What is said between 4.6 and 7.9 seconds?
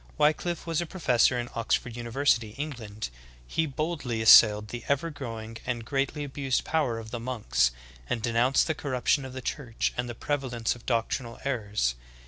the ever growing and greatly abused power of the monks,